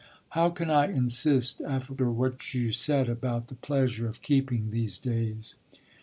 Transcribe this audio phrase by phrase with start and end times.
[0.29, 5.57] "How can I insist after what you said about the pleasure of keeping these days?"